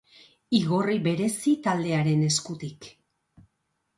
Igorri 0.59 0.95
berezi 1.07 1.53
taldearen 1.67 2.23
eskutik. 2.29 2.87